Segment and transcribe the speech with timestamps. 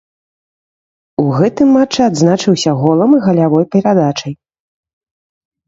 [1.23, 4.33] У гэтым матчы адзначыўся голам і галявой перадачай.